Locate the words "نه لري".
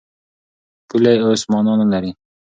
1.81-2.11